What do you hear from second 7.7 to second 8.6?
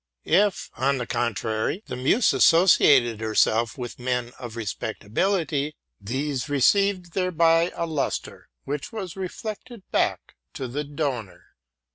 a lustre